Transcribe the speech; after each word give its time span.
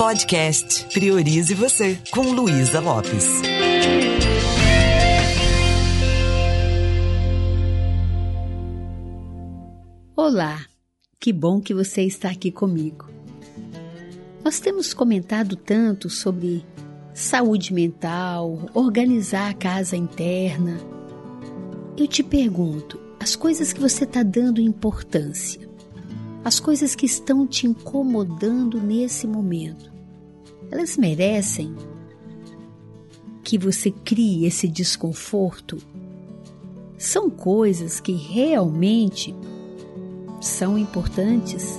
Podcast 0.00 0.86
Priorize 0.94 1.52
Você, 1.52 1.98
com 2.10 2.22
Luísa 2.32 2.80
Lopes. 2.80 3.42
Olá, 10.16 10.64
que 11.20 11.34
bom 11.34 11.60
que 11.60 11.74
você 11.74 12.00
está 12.00 12.30
aqui 12.30 12.50
comigo. 12.50 13.10
Nós 14.42 14.58
temos 14.58 14.94
comentado 14.94 15.54
tanto 15.54 16.08
sobre 16.08 16.64
saúde 17.12 17.74
mental, 17.74 18.70
organizar 18.72 19.50
a 19.50 19.54
casa 19.54 19.98
interna. 19.98 20.78
Eu 21.94 22.06
te 22.08 22.22
pergunto, 22.22 22.98
as 23.20 23.36
coisas 23.36 23.70
que 23.70 23.80
você 23.80 24.04
está 24.04 24.22
dando 24.22 24.62
importância, 24.62 25.68
as 26.42 26.58
coisas 26.58 26.94
que 26.94 27.04
estão 27.04 27.46
te 27.46 27.66
incomodando 27.66 28.80
nesse 28.80 29.26
momento, 29.26 29.89
elas 30.70 30.96
merecem 30.96 31.74
que 33.42 33.58
você 33.58 33.90
crie 33.90 34.46
esse 34.46 34.68
desconforto? 34.68 35.78
São 36.96 37.28
coisas 37.28 37.98
que 37.98 38.12
realmente 38.12 39.34
são 40.40 40.78
importantes? 40.78 41.78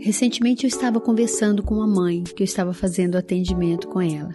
Recentemente 0.00 0.64
eu 0.64 0.68
estava 0.68 1.00
conversando 1.00 1.62
com 1.62 1.76
uma 1.76 1.86
mãe 1.86 2.24
que 2.24 2.42
eu 2.42 2.44
estava 2.44 2.74
fazendo 2.74 3.16
atendimento 3.16 3.86
com 3.86 4.00
ela. 4.00 4.34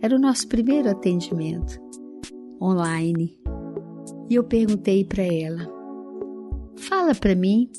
Era 0.00 0.14
o 0.14 0.20
nosso 0.20 0.46
primeiro 0.46 0.88
atendimento 0.88 1.90
online. 2.60 3.38
E 4.28 4.34
eu 4.34 4.44
perguntei 4.44 5.04
para 5.04 5.22
ela: 5.22 5.68
"Fala 6.76 7.14
para 7.14 7.34
mim 7.34 7.70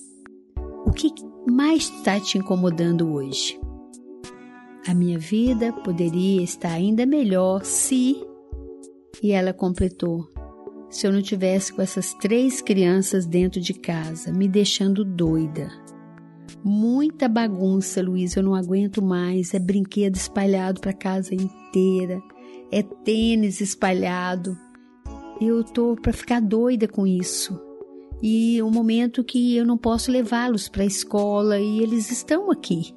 o 0.85 0.91
que 0.91 1.13
mais 1.49 1.83
está 1.83 2.19
te 2.19 2.37
incomodando 2.37 3.13
hoje?" 3.13 3.59
A 4.87 4.95
minha 4.95 5.19
vida 5.19 5.71
poderia 5.71 6.41
estar 6.41 6.71
ainda 6.71 7.05
melhor 7.05 7.63
se. 7.63 8.15
E 9.21 9.31
ela 9.31 9.53
completou: 9.53 10.27
se 10.91 11.07
eu 11.07 11.13
não 11.13 11.21
tivesse 11.21 11.71
com 11.71 11.81
essas 11.81 12.13
três 12.15 12.61
crianças 12.61 13.25
dentro 13.25 13.61
de 13.61 13.73
casa, 13.73 14.31
me 14.33 14.47
deixando 14.47 15.05
doida. 15.05 15.71
Muita 16.63 17.29
bagunça, 17.29 18.01
Luiz, 18.01 18.35
eu 18.35 18.43
não 18.43 18.53
aguento 18.53 19.01
mais. 19.01 19.53
É 19.53 19.59
brinquedo 19.59 20.15
espalhado 20.15 20.81
para 20.81 20.91
casa 20.91 21.33
inteira, 21.33 22.21
é 22.69 22.83
tênis 22.83 23.61
espalhado. 23.61 24.57
Eu 25.41 25.63
tô 25.63 25.95
para 25.95 26.13
ficar 26.13 26.39
doida 26.39 26.87
com 26.87 27.05
isso. 27.07 27.59
E 28.21 28.61
o 28.61 28.67
um 28.67 28.71
momento 28.71 29.23
que 29.23 29.57
eu 29.57 29.65
não 29.65 29.77
posso 29.77 30.11
levá-los 30.11 30.69
para 30.69 30.83
a 30.83 30.85
escola 30.85 31.59
e 31.59 31.79
eles 31.79 32.11
estão 32.11 32.51
aqui. 32.51 32.93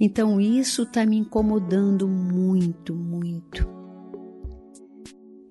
Então 0.00 0.40
isso 0.40 0.82
está 0.82 1.06
me 1.06 1.16
incomodando 1.16 2.08
muito, 2.08 2.94
muito. 2.94 3.66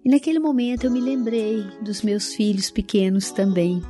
E 0.04 0.10
naquele 0.10 0.40
momento 0.40 0.84
eu 0.84 0.92
me 0.92 1.00
lembrei 1.00 1.64
dos 1.82 2.02
meus 2.02 2.36
filhos 2.36 2.70
pequenos 2.70 3.32
também 3.32 3.82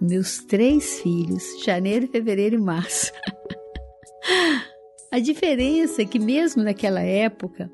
meus 0.00 0.44
três 0.44 1.00
filhos, 1.00 1.42
janeiro, 1.64 2.08
fevereiro 2.08 2.56
e 2.56 2.60
março. 2.60 3.12
A 5.10 5.18
diferença 5.18 6.02
é 6.02 6.04
que, 6.04 6.18
mesmo 6.18 6.62
naquela 6.62 7.00
época, 7.00 7.70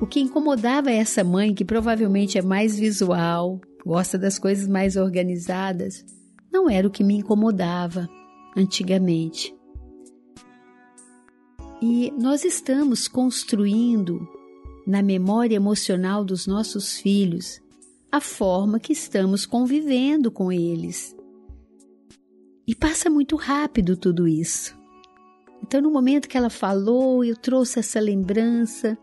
o 0.00 0.06
que 0.06 0.20
incomodava 0.20 0.90
essa 0.90 1.24
mãe, 1.24 1.54
que 1.54 1.64
provavelmente 1.64 2.36
é 2.36 2.42
mais 2.42 2.78
visual, 2.78 3.60
gosta 3.84 4.18
das 4.18 4.38
coisas 4.38 4.68
mais 4.68 4.96
organizadas, 4.96 6.04
não 6.52 6.68
era 6.68 6.86
o 6.86 6.90
que 6.90 7.02
me 7.02 7.16
incomodava 7.16 8.08
antigamente. 8.56 9.54
E 11.80 12.12
nós 12.18 12.44
estamos 12.44 13.08
construindo 13.08 14.26
na 14.86 15.02
memória 15.02 15.56
emocional 15.56 16.24
dos 16.24 16.46
nossos 16.46 16.98
filhos 16.98 17.60
a 18.10 18.20
forma 18.20 18.78
que 18.78 18.92
estamos 18.92 19.44
convivendo 19.44 20.30
com 20.30 20.52
eles. 20.52 21.14
E 22.66 22.74
passa 22.74 23.10
muito 23.10 23.36
rápido 23.36 23.96
tudo 23.96 24.26
isso. 24.26 24.76
Então, 25.62 25.80
no 25.80 25.90
momento 25.90 26.28
que 26.28 26.36
ela 26.36 26.50
falou, 26.50 27.24
eu 27.24 27.36
trouxe 27.36 27.78
essa 27.78 28.00
lembrança 28.00 28.96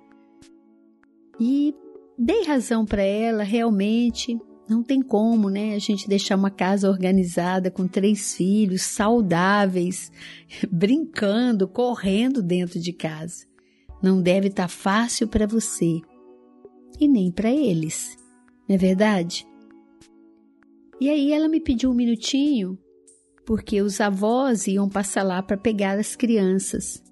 e 1.40 1.74
dei 2.18 2.44
razão 2.46 2.86
para 2.86 3.02
ela, 3.02 3.44
realmente. 3.44 4.40
Não 4.70 4.82
tem 4.82 5.02
como, 5.02 5.50
né? 5.50 5.76
A 5.76 5.80
gente 5.80 6.08
deixar 6.08 6.38
uma 6.38 6.50
casa 6.50 6.90
organizada 6.90 7.70
com 7.70 7.86
três 7.86 8.34
filhos, 8.34 8.82
saudáveis, 8.82 10.12
brincando, 10.72 11.68
correndo 11.68 12.42
dentro 12.42 12.80
de 12.80 12.94
casa. 12.94 13.46
Não 14.02 14.22
deve 14.22 14.48
estar 14.48 14.64
tá 14.64 14.70
fácil 14.70 15.28
para 15.28 15.46
você 15.46 16.00
e 17.00 17.08
nem 17.08 17.32
para 17.32 17.52
eles, 17.52 18.18
não 18.68 18.76
é 18.76 18.78
verdade? 18.78 19.46
E 21.00 21.10
aí 21.10 21.32
ela 21.34 21.50
me 21.50 21.60
pediu 21.60 21.92
um 21.92 21.96
minutinho 21.96 22.78
porque 23.46 23.82
os 23.82 24.00
avós 24.00 24.68
iam 24.68 24.88
passar 24.88 25.24
lá 25.24 25.42
para 25.44 25.58
pegar 25.58 26.00
as 26.00 26.16
crianças. 26.16 27.04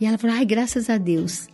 E 0.00 0.06
ela 0.06 0.18
falou: 0.18 0.36
ai, 0.36 0.44
graças 0.44 0.90
a 0.90 0.98
Deus. 0.98 1.46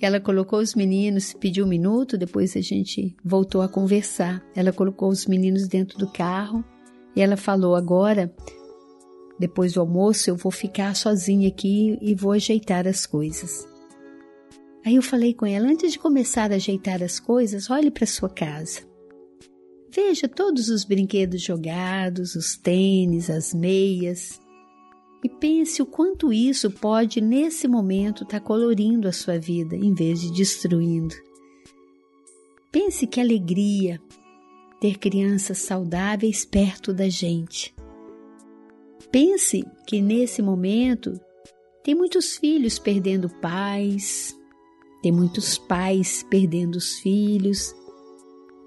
Ela 0.00 0.20
colocou 0.20 0.58
os 0.58 0.74
meninos, 0.74 1.32
pediu 1.32 1.64
um 1.64 1.68
minuto, 1.68 2.18
depois 2.18 2.56
a 2.56 2.60
gente 2.60 3.16
voltou 3.24 3.62
a 3.62 3.68
conversar. 3.68 4.44
Ela 4.54 4.72
colocou 4.72 5.08
os 5.08 5.26
meninos 5.26 5.68
dentro 5.68 5.98
do 5.98 6.06
carro 6.06 6.64
e 7.16 7.20
ela 7.20 7.36
falou: 7.36 7.74
agora, 7.74 8.34
depois 9.38 9.74
do 9.74 9.80
almoço, 9.80 10.28
eu 10.28 10.36
vou 10.36 10.52
ficar 10.52 10.94
sozinha 10.94 11.48
aqui 11.48 11.98
e 12.00 12.14
vou 12.14 12.32
ajeitar 12.32 12.86
as 12.86 13.06
coisas. 13.06 13.66
Aí 14.84 14.96
eu 14.96 15.02
falei 15.02 15.32
com 15.32 15.46
ela: 15.46 15.66
antes 15.68 15.92
de 15.92 15.98
começar 15.98 16.52
a 16.52 16.56
ajeitar 16.56 17.02
as 17.02 17.18
coisas, 17.18 17.70
olhe 17.70 17.90
para 17.90 18.06
sua 18.06 18.28
casa. 18.28 18.80
Veja 19.90 20.28
todos 20.28 20.68
os 20.68 20.84
brinquedos 20.84 21.40
jogados, 21.40 22.34
os 22.34 22.56
tênis, 22.56 23.30
as 23.30 23.54
meias, 23.54 24.40
e 25.24 25.28
pense 25.30 25.80
o 25.80 25.86
quanto 25.86 26.30
isso 26.30 26.70
pode, 26.70 27.18
nesse 27.18 27.66
momento, 27.66 28.24
estar 28.24 28.40
tá 28.40 28.46
colorindo 28.46 29.08
a 29.08 29.12
sua 29.12 29.38
vida 29.38 29.74
em 29.74 29.94
vez 29.94 30.20
de 30.20 30.30
destruindo. 30.30 31.14
Pense 32.70 33.06
que 33.06 33.18
alegria 33.18 33.98
ter 34.78 34.98
crianças 34.98 35.58
saudáveis 35.58 36.44
perto 36.44 36.92
da 36.92 37.08
gente. 37.08 37.74
Pense 39.10 39.64
que 39.86 40.02
nesse 40.02 40.42
momento 40.42 41.18
tem 41.82 41.94
muitos 41.94 42.36
filhos 42.36 42.78
perdendo 42.78 43.30
pais, 43.40 44.38
tem 45.02 45.10
muitos 45.10 45.56
pais 45.56 46.22
perdendo 46.28 46.76
os 46.76 46.98
filhos, 46.98 47.74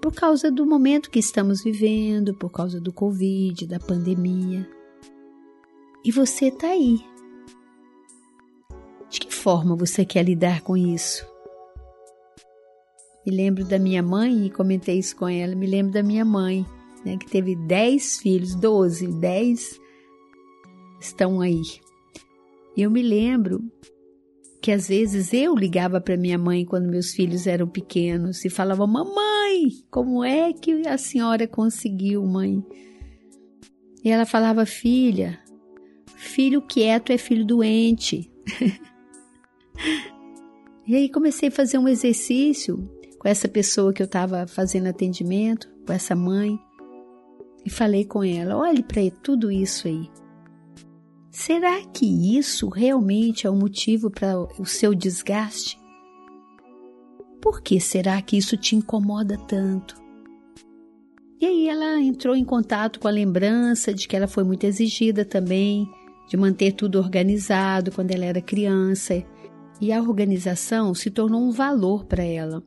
por 0.02 0.12
causa 0.12 0.50
do 0.50 0.66
momento 0.66 1.12
que 1.12 1.20
estamos 1.20 1.64
vivendo, 1.64 2.34
por 2.34 2.52
causa 2.52 2.82
do 2.82 2.92
Covid, 2.92 3.68
da 3.68 3.80
pandemia. 3.80 4.77
E 6.08 6.12
você 6.12 6.46
está 6.46 6.70
aí. 6.70 7.02
De 9.10 9.20
que 9.20 9.34
forma 9.36 9.76
você 9.76 10.06
quer 10.06 10.24
lidar 10.24 10.62
com 10.62 10.78
isso? 10.78 11.28
Me 13.26 13.36
lembro 13.36 13.66
da 13.66 13.78
minha 13.78 14.02
mãe, 14.02 14.46
e 14.46 14.50
comentei 14.50 15.00
isso 15.00 15.18
com 15.18 15.28
ela, 15.28 15.54
me 15.54 15.68
lembro 15.68 15.92
da 15.92 16.02
minha 16.02 16.24
mãe, 16.24 16.66
né, 17.04 17.18
que 17.18 17.30
teve 17.30 17.58
10 17.58 18.20
filhos, 18.20 18.56
12, 18.56 19.20
10 19.20 19.82
estão 21.02 21.42
aí. 21.42 21.62
E 22.78 22.84
eu 22.84 22.90
me 22.90 23.02
lembro 23.02 23.62
que 24.62 24.72
às 24.72 24.88
vezes 24.88 25.34
eu 25.34 25.54
ligava 25.56 26.00
para 26.00 26.16
minha 26.16 26.38
mãe 26.38 26.64
quando 26.64 26.90
meus 26.90 27.12
filhos 27.12 27.46
eram 27.46 27.68
pequenos 27.68 28.46
e 28.46 28.50
falava: 28.50 28.88
Mamãe, 28.88 29.72
como 29.92 30.24
é 30.24 30.54
que 30.54 30.88
a 30.88 30.98
senhora 30.98 31.46
conseguiu, 31.50 32.26
mãe? 32.26 32.64
E 34.06 34.10
ela 34.10 34.26
falava: 34.26 34.66
Filha, 34.66 35.46
filho 36.18 36.62
quieto 36.62 37.12
é 37.12 37.18
filho 37.18 37.46
doente. 37.46 38.32
e 40.86 40.96
aí 40.96 41.10
comecei 41.10 41.50
a 41.50 41.52
fazer 41.52 41.78
um 41.78 41.88
exercício 41.88 42.78
com 43.20 43.28
essa 43.28 43.48
pessoa 43.48 43.94
que 43.94 44.02
eu 44.02 44.06
estava 44.06 44.48
fazendo 44.48 44.88
atendimento, 44.88 45.70
com 45.86 45.94
essa 45.94 46.16
mãe, 46.16 46.60
e 47.64 47.70
falei 47.70 48.04
com 48.04 48.24
ela: 48.24 48.58
olhe 48.58 48.82
para 48.82 49.02
tudo 49.22 49.52
isso 49.52 49.88
aí. 49.88 50.10
Será 51.30 51.86
que 51.86 52.36
isso 52.36 52.68
realmente 52.68 53.46
é 53.46 53.50
o 53.50 53.54
um 53.54 53.60
motivo 53.60 54.10
para 54.10 54.40
o 54.60 54.66
seu 54.66 54.96
desgaste? 54.96 55.80
Por 57.40 57.62
que 57.62 57.80
será 57.80 58.20
que 58.24 58.36
isso 58.36 58.58
te 58.58 58.76
incomoda 58.76 59.38
tanto? 59.38 59.96
E 61.40 61.46
aí 61.46 61.70
ela 61.70 62.02
entrou 62.02 62.36
em 62.36 62.44
contato 62.44 63.00
com 63.00 63.08
a 63.08 63.12
lembrança 63.12 63.94
de 63.94 64.08
que 64.08 64.16
ela 64.16 64.28
foi 64.28 64.44
muito 64.44 64.64
exigida 64.64 65.24
também, 65.24 65.88
de 66.28 66.38
manter 66.38 66.74
tudo 66.74 67.00
organizado 67.00 67.92
quando 67.92 68.12
ela 68.12 68.26
era 68.26 68.42
criança, 68.42 69.24
e 69.80 69.92
a 69.92 70.02
organização 70.02 70.94
se 70.94 71.10
tornou 71.10 71.42
um 71.42 71.52
valor 71.52 72.06
para 72.06 72.24
ela. 72.24 72.64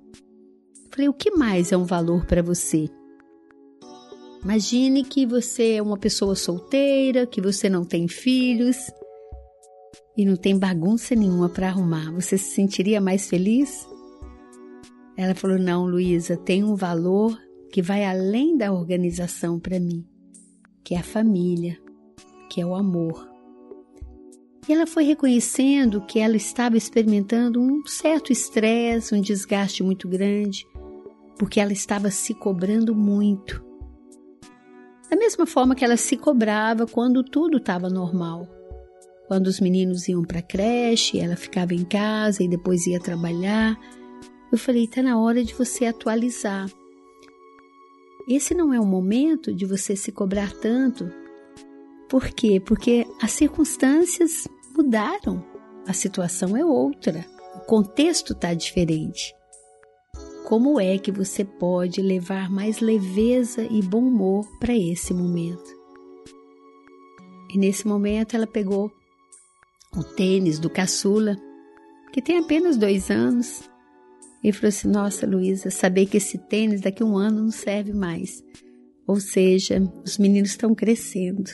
Falei: 0.91 1.09
o 1.09 1.15
que 1.15 1.31
mais 1.31 1.73
é 1.73 1.77
um 1.77 1.85
valor 1.85 2.27
para 2.27 2.43
você? 2.43 2.89
Imagine 4.43 5.05
que 5.05 5.27
você 5.27 5.73
é 5.75 5.83
uma 5.83 5.99
pessoa 5.99 6.35
solteira, 6.35 7.27
que 7.27 7.41
você 7.41 7.69
não 7.69 7.85
tem 7.85 8.09
filhos 8.09 8.91
e 10.17 10.25
não 10.25 10.35
tem 10.35 10.59
bagunça 10.59 11.15
nenhuma 11.15 11.49
para 11.49 11.69
arrumar. 11.69 12.11
Você 12.13 12.39
se 12.39 12.55
sentiria 12.55 13.01
mais 13.01 13.29
feliz? 13.29 13.87
Ela 15.17 15.35
falou: 15.35 15.59
Não, 15.59 15.87
Luísa, 15.87 16.37
tem 16.37 16.65
um 16.65 16.75
valor 16.75 17.39
que 17.71 17.83
vai 17.83 18.05
além 18.05 18.57
da 18.57 18.73
organização 18.73 19.61
para 19.61 19.79
mim, 19.79 20.05
que 20.83 20.95
é 20.95 20.99
a 20.99 21.03
família, 21.03 21.79
que 22.49 22.61
é 22.61 22.67
o 22.67 22.75
amor. 22.75 23.30
E 24.71 24.73
ela 24.73 24.87
foi 24.87 25.03
reconhecendo 25.03 26.01
que 26.03 26.21
ela 26.21 26.37
estava 26.37 26.77
experimentando 26.77 27.61
um 27.61 27.85
certo 27.85 28.31
estresse, 28.31 29.13
um 29.13 29.21
desgaste 29.21 29.83
muito 29.83 30.07
grande, 30.07 30.65
porque 31.37 31.59
ela 31.59 31.73
estava 31.73 32.09
se 32.09 32.33
cobrando 32.35 32.95
muito. 32.95 33.65
Da 35.11 35.17
mesma 35.17 35.45
forma 35.45 35.75
que 35.75 35.85
ela 35.85 35.97
se 35.97 36.17
cobrava 36.17 36.87
quando 36.87 37.25
tudo 37.25 37.57
estava 37.57 37.89
normal. 37.89 38.47
Quando 39.27 39.49
os 39.49 39.59
meninos 39.59 40.07
iam 40.07 40.23
para 40.23 40.39
a 40.39 40.43
creche, 40.43 41.19
ela 41.19 41.35
ficava 41.35 41.75
em 41.75 41.85
casa 41.85 42.45
e 42.45 42.49
depois 42.49 42.87
ia 42.87 43.01
trabalhar. 43.01 43.77
Eu 44.53 44.57
falei: 44.57 44.85
está 44.85 45.03
na 45.03 45.19
hora 45.19 45.43
de 45.43 45.53
você 45.53 45.87
atualizar. 45.87 46.71
Esse 48.29 48.55
não 48.55 48.73
é 48.73 48.79
o 48.79 48.87
momento 48.87 49.53
de 49.53 49.67
você 49.67 49.97
se 49.97 50.13
cobrar 50.13 50.53
tanto. 50.53 51.11
Por 52.09 52.29
quê? 52.29 52.61
Porque 52.65 53.05
as 53.21 53.33
circunstâncias 53.33 54.49
mudaram, 54.81 55.45
a 55.87 55.93
situação 55.93 56.57
é 56.57 56.65
outra, 56.65 57.25
o 57.55 57.61
contexto 57.61 58.33
está 58.33 58.55
diferente. 58.55 59.35
Como 60.47 60.81
é 60.81 60.97
que 60.99 61.13
você 61.13 61.45
pode 61.45 62.01
levar 62.01 62.51
mais 62.51 62.81
leveza 62.81 63.63
e 63.63 63.83
bom 63.83 64.01
humor 64.01 64.47
para 64.59 64.75
esse 64.75 65.13
momento? 65.13 65.79
E 67.53 67.59
nesse 67.59 67.87
momento 67.87 68.35
ela 68.35 68.47
pegou 68.47 68.91
o 69.95 70.03
tênis 70.03 70.59
do 70.59 70.71
caçula, 70.71 71.37
que 72.11 72.23
tem 72.23 72.39
apenas 72.39 72.79
dois 72.79 73.11
anos, 73.11 73.69
e 74.43 74.51
falou 74.53 74.69
assim: 74.69 74.89
Nossa, 74.89 75.27
Luísa, 75.27 75.71
saber 75.71 76.07
que 76.07 76.17
esse 76.17 76.39
tênis 76.39 76.81
daqui 76.81 77.03
a 77.03 77.07
um 77.07 77.19
ano 77.19 77.43
não 77.43 77.51
serve 77.51 77.93
mais. 77.93 78.43
Ou 79.07 79.21
seja, 79.21 79.83
os 80.05 80.17
meninos 80.17 80.51
estão 80.51 80.75
crescendo. 80.75 81.51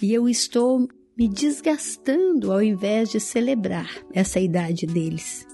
E 0.00 0.12
eu 0.12 0.28
estou 0.28 0.86
me 1.16 1.28
desgastando 1.28 2.52
ao 2.52 2.62
invés 2.62 3.10
de 3.10 3.20
celebrar 3.20 3.88
essa 4.12 4.40
idade 4.40 4.86
deles. 4.86 5.46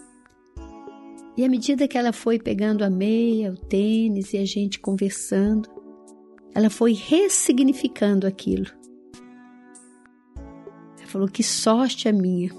E 1.36 1.44
à 1.44 1.48
medida 1.48 1.86
que 1.86 1.98
ela 1.98 2.12
foi 2.12 2.38
pegando 2.38 2.82
a 2.82 2.90
meia, 2.90 3.52
o 3.52 3.56
tênis 3.56 4.32
e 4.32 4.38
a 4.38 4.44
gente 4.44 4.80
conversando, 4.80 5.68
ela 6.54 6.70
foi 6.70 6.92
ressignificando 6.92 8.26
aquilo. 8.26 8.66
Ela 10.98 11.06
falou 11.06 11.28
que 11.28 11.42
sorte 11.42 12.08
a 12.08 12.12
minha 12.12 12.50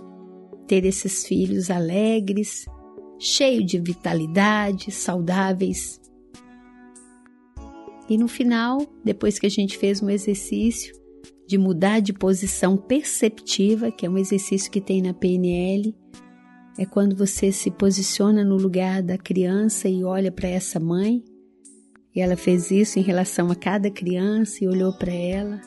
ter 0.68 0.86
esses 0.86 1.26
filhos 1.26 1.70
alegres, 1.70 2.66
cheios 3.20 3.66
de 3.66 3.80
vitalidade, 3.80 4.92
saudáveis. 4.92 6.00
E 8.08 8.18
no 8.18 8.28
final, 8.28 8.80
depois 9.04 9.38
que 9.38 9.48
a 9.48 9.50
gente 9.50 9.78
fez 9.78 10.02
um 10.02 10.10
exercício 10.10 11.01
de 11.52 11.58
mudar 11.58 12.00
de 12.00 12.14
posição 12.14 12.78
perceptiva, 12.78 13.92
que 13.92 14.06
é 14.06 14.10
um 14.10 14.18
exercício 14.18 14.72
que 14.72 14.80
tem 14.80 15.02
na 15.02 15.14
PNL, 15.14 15.94
é 16.78 16.86
quando 16.86 17.14
você 17.14 17.52
se 17.52 17.70
posiciona 17.70 18.42
no 18.42 18.56
lugar 18.56 19.04
da 19.04 19.18
criança 19.18 19.90
e 19.90 20.02
olha 20.02 20.32
para 20.32 20.48
essa 20.48 20.80
mãe. 20.80 21.22
E 22.16 22.22
ela 22.22 22.38
fez 22.38 22.72
isso 22.72 23.00
em 23.00 23.02
relação 23.02 23.52
a 23.52 23.56
cada 23.56 23.92
criança 23.92 24.64
e 24.64 24.68
olhou 24.70 24.94
para 24.94 25.12
ela. 25.12 25.60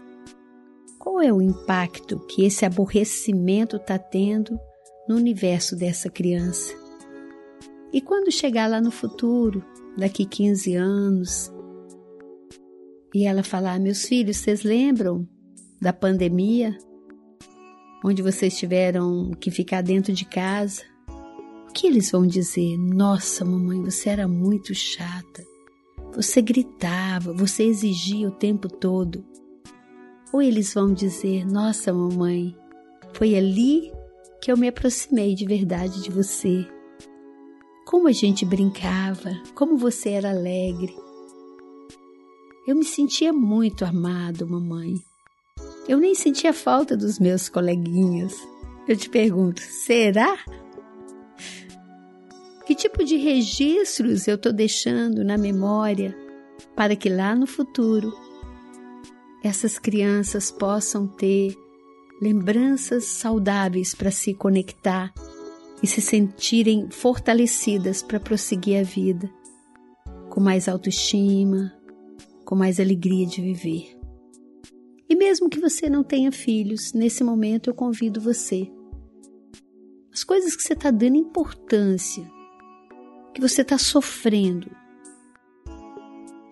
Qual 0.99 1.21
é 1.21 1.31
o 1.31 1.43
impacto 1.43 2.19
que 2.29 2.47
esse 2.47 2.65
aborrecimento 2.65 3.77
está 3.77 3.99
tendo 3.99 4.59
no 5.07 5.17
universo 5.17 5.77
dessa 5.77 6.09
criança? 6.09 6.73
E 7.93 8.01
quando 8.01 8.33
chegar 8.33 8.71
lá 8.71 8.81
no 8.81 8.91
futuro, 8.91 9.63
daqui 9.99 10.25
15 10.25 10.77
anos, 10.77 11.53
e 13.15 13.27
ela 13.27 13.43
falar: 13.43 13.79
Meus 13.79 14.07
filhos, 14.07 14.39
vocês 14.39 14.63
lembram 14.63 15.29
da 15.85 15.93
pandemia, 15.93 16.77
onde 18.05 18.23
vocês 18.23 18.59
tiveram 18.59 19.31
que 19.39 19.53
ficar 19.53 19.83
dentro 19.83 20.13
de 20.13 20.25
casa? 20.25 20.83
que 21.75 21.89
eles 21.89 22.11
vão 22.13 22.25
dizer? 22.25 22.79
Nossa, 22.79 23.45
mamãe, 23.45 23.83
você 23.83 24.09
era 24.09 24.29
muito 24.29 24.73
chata. 24.73 25.45
Você 26.15 26.41
gritava, 26.41 27.33
você 27.33 27.65
exigia 27.65 28.29
o 28.29 28.37
tempo 28.37 28.69
todo. 28.69 29.25
Ou 30.33 30.41
eles 30.41 30.73
vão 30.73 30.95
dizer: 30.95 31.45
Nossa, 31.45 31.93
mamãe, 31.93 32.57
foi 33.13 33.35
ali 33.35 33.93
que 34.41 34.53
eu 34.53 34.57
me 34.57 34.69
aproximei 34.69 35.35
de 35.35 35.45
verdade 35.45 36.01
de 36.01 36.11
você. 36.11 36.65
Como 37.85 38.07
a 38.07 38.13
gente 38.13 38.45
brincava, 38.45 39.31
como 39.55 39.77
você 39.77 40.11
era 40.11 40.31
alegre. 40.31 40.95
Eu 42.67 42.77
me 42.77 42.85
sentia 42.85 43.33
muito 43.33 43.85
amado, 43.85 44.47
mamãe. 44.47 44.95
Eu 45.89 45.99
nem 45.99 46.15
sentia 46.15 46.53
falta 46.53 46.97
dos 46.97 47.19
meus 47.19 47.49
coleguinhas. 47.49 48.35
Eu 48.89 48.97
te 48.97 49.09
pergunto, 49.09 49.61
será? 49.61 50.39
Que 52.67 52.75
tipo 52.75 53.05
de 53.05 53.17
registros 53.17 54.27
eu 54.27 54.37
estou 54.37 54.53
deixando 54.53 55.23
na 55.23 55.37
memória 55.37 56.17
para 56.75 56.97
que 56.97 57.09
lá 57.09 57.35
no 57.35 57.47
futuro 57.47 58.13
essas 59.43 59.79
crianças 59.79 60.51
possam 60.51 61.07
ter 61.07 61.55
lembranças 62.21 63.05
saudáveis 63.05 63.95
para 63.95 64.11
se 64.11 64.33
conectar 64.33 65.13
e 65.83 65.87
se 65.87 66.01
sentirem 66.01 66.89
fortalecidas 66.91 68.03
para 68.03 68.19
prosseguir 68.19 68.81
a 68.81 68.83
vida, 68.83 69.31
com 70.31 70.41
mais 70.41 70.67
autoestima, 70.67 71.71
com 72.47 72.55
mais 72.55 72.81
alegria 72.81 73.27
de 73.27 73.43
viver. 73.43 74.04
E 75.14 75.16
mesmo 75.16 75.49
que 75.49 75.61
você 75.61 75.88
não 75.88 76.02
tenha 76.02 76.32
filhos, 76.32 76.93
nesse 76.93 77.22
momento 77.22 77.70
eu 77.70 77.75
convido 77.75 78.20
você. 78.20 78.69
As 80.12 80.25
coisas 80.25 80.56
que 80.56 80.62
você 80.64 80.72
está 80.72 80.90
dando 80.90 81.14
importância 81.14 82.28
que 83.32 83.40
você 83.40 83.62
está 83.62 83.78
sofrendo 83.78 84.69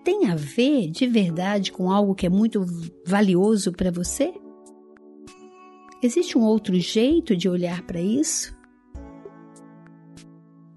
tem 0.05 0.29
a 0.31 0.35
ver 0.35 0.89
de 0.89 1.05
verdade 1.05 1.73
com 1.73 1.91
algo 1.91 2.15
que 2.15 2.25
é 2.25 2.29
muito 2.29 2.65
valioso 3.05 3.73
para 3.73 3.91
você? 3.91 4.33
Existe 6.01 6.37
um 6.37 6.43
outro 6.43 6.73
jeito 6.79 7.35
de 7.35 7.49
olhar 7.49 7.81
para 7.81 7.99
isso? 7.99 8.57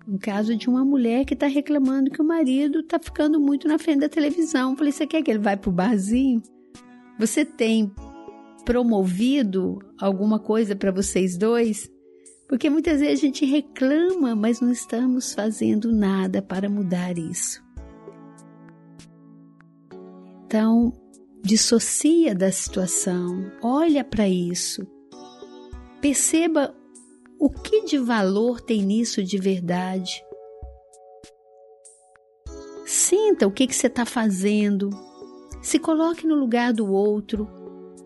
Um 0.08 0.18
caso 0.18 0.56
de 0.56 0.68
uma 0.68 0.84
mulher 0.84 1.24
que 1.24 1.34
está 1.34 1.46
reclamando 1.46 2.10
que 2.10 2.20
o 2.20 2.26
marido 2.26 2.80
está 2.80 2.98
ficando 2.98 3.38
muito 3.38 3.68
na 3.68 3.78
frente 3.78 4.00
da 4.00 4.08
televisão. 4.08 4.76
Falei, 4.76 4.90
você 4.90 5.06
quer 5.06 5.22
que 5.22 5.30
ele 5.30 5.38
vá 5.38 5.56
para 5.56 5.70
o 5.70 5.72
barzinho? 5.72 6.42
Você 7.18 7.44
tem 7.44 7.92
promovido 8.64 9.78
alguma 9.98 10.38
coisa 10.38 10.74
para 10.76 10.90
vocês 10.90 11.36
dois? 11.36 11.90
Porque 12.48 12.70
muitas 12.70 13.00
vezes 13.00 13.18
a 13.18 13.26
gente 13.26 13.44
reclama, 13.44 14.34
mas 14.36 14.60
não 14.60 14.70
estamos 14.70 15.34
fazendo 15.34 15.92
nada 15.92 16.40
para 16.40 16.68
mudar 16.68 17.18
isso. 17.18 17.64
Então, 20.46 20.92
dissocia 21.42 22.34
da 22.34 22.52
situação, 22.52 23.50
olha 23.62 24.04
para 24.04 24.28
isso. 24.28 24.86
Perceba 26.00 26.74
o 27.38 27.50
que 27.50 27.84
de 27.84 27.98
valor 27.98 28.60
tem 28.60 28.82
nisso 28.82 29.22
de 29.24 29.38
verdade. 29.38 30.22
Sinta 32.84 33.46
o 33.46 33.50
que, 33.50 33.66
que 33.66 33.74
você 33.74 33.88
está 33.88 34.06
fazendo. 34.06 34.90
Se 35.66 35.80
coloque 35.80 36.24
no 36.24 36.36
lugar 36.36 36.72
do 36.72 36.92
outro. 36.92 37.48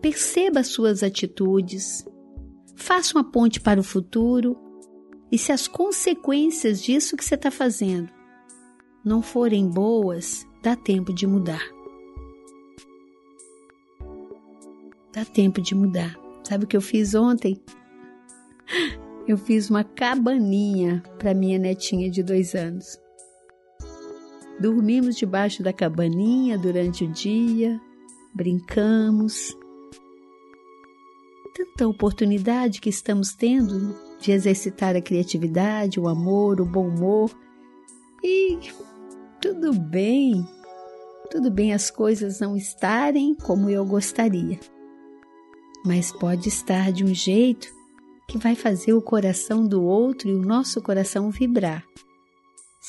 Perceba 0.01 0.61
as 0.61 0.67
suas 0.69 1.03
atitudes. 1.03 2.03
Faça 2.75 3.15
uma 3.15 3.23
ponte 3.23 3.59
para 3.61 3.79
o 3.79 3.83
futuro 3.83 4.57
e 5.31 5.37
se 5.37 5.51
as 5.51 5.67
consequências 5.67 6.81
disso 6.81 7.15
que 7.15 7.23
você 7.23 7.35
está 7.35 7.51
fazendo 7.51 8.11
não 9.05 9.21
forem 9.21 9.69
boas, 9.69 10.43
dá 10.63 10.75
tempo 10.75 11.13
de 11.13 11.27
mudar. 11.27 11.61
Dá 15.13 15.23
tempo 15.23 15.61
de 15.61 15.75
mudar. 15.75 16.19
Sabe 16.43 16.65
o 16.65 16.67
que 16.67 16.75
eu 16.75 16.81
fiz 16.81 17.13
ontem? 17.13 17.61
Eu 19.27 19.37
fiz 19.37 19.69
uma 19.69 19.83
cabaninha 19.83 21.03
para 21.19 21.35
minha 21.35 21.59
netinha 21.59 22.09
de 22.09 22.23
dois 22.23 22.55
anos. 22.55 22.99
Dormimos 24.61 25.15
debaixo 25.15 25.63
da 25.63 25.73
cabaninha 25.73 26.55
durante 26.55 27.03
o 27.03 27.07
dia, 27.07 27.81
brincamos, 28.31 29.57
tanta 31.55 31.87
oportunidade 31.87 32.79
que 32.79 32.87
estamos 32.87 33.33
tendo 33.33 33.95
de 34.19 34.31
exercitar 34.31 34.95
a 34.95 35.01
criatividade, 35.01 35.99
o 35.99 36.07
amor, 36.07 36.61
o 36.61 36.65
bom 36.65 36.87
humor. 36.89 37.31
E 38.23 38.59
tudo 39.41 39.73
bem, 39.73 40.47
tudo 41.31 41.49
bem 41.49 41.73
as 41.73 41.89
coisas 41.89 42.39
não 42.39 42.55
estarem 42.55 43.33
como 43.33 43.67
eu 43.67 43.83
gostaria, 43.83 44.59
mas 45.83 46.11
pode 46.11 46.49
estar 46.49 46.91
de 46.91 47.03
um 47.03 47.15
jeito 47.15 47.67
que 48.27 48.37
vai 48.37 48.53
fazer 48.53 48.93
o 48.93 49.01
coração 49.01 49.65
do 49.65 49.81
outro 49.83 50.29
e 50.29 50.35
o 50.35 50.45
nosso 50.45 50.83
coração 50.83 51.31
vibrar. 51.31 51.83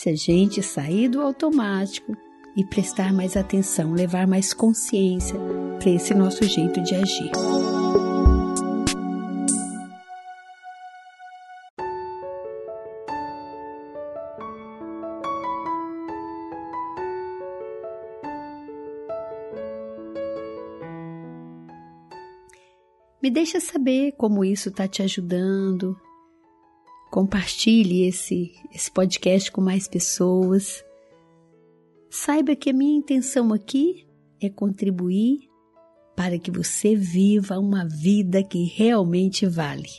Se 0.03 0.11
a 0.11 0.17
gente 0.17 0.61
sair 0.65 1.09
do 1.09 1.21
automático 1.21 2.17
e 2.57 2.65
prestar 2.65 3.13
mais 3.13 3.37
atenção, 3.37 3.93
levar 3.93 4.27
mais 4.27 4.53
consciência 4.53 5.37
para 5.79 5.91
esse 5.91 6.13
nosso 6.13 6.43
jeito 6.43 6.83
de 6.83 6.97
agir. 6.97 7.31
Me 23.23 23.31
deixa 23.31 23.61
saber 23.61 24.17
como 24.19 24.45
isso 24.45 24.69
está 24.69 24.89
te 24.89 25.01
ajudando. 25.01 25.97
Compartilhe 27.13 28.09
esse, 28.09 28.55
esse 28.75 28.91
podcast 28.91 29.53
com 29.53 29.61
mais 29.61 29.87
pessoas. 29.87 30.83
Saiba 32.09 32.57
que 32.57 32.71
a 32.71 32.73
minha 32.73 32.97
intenção 32.97 33.53
aqui 33.53 34.09
é 34.41 34.49
contribuir 34.49 35.41
para 36.17 36.39
que 36.39 36.51
você 36.51 36.97
viva 36.97 37.59
uma 37.59 37.87
vida 37.87 38.43
que 38.43 38.65
realmente 38.65 39.45
vale. 39.45 39.91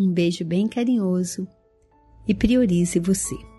Um 0.00 0.10
beijo 0.10 0.42
bem 0.42 0.66
carinhoso 0.66 1.46
e 2.26 2.32
priorize 2.34 2.98
você. 2.98 3.51